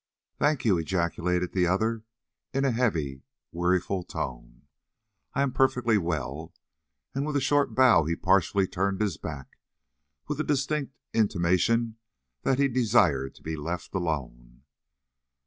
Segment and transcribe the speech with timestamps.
[0.39, 2.01] "Thank you," ejaculated the other,
[2.55, 4.63] in a heavy weariful tone.
[5.35, 6.55] "I am perfectly well."
[7.13, 9.59] And with a short bow he partially turned his back,
[10.27, 11.97] with a distinct intimation
[12.41, 14.63] that he desired to be left alone.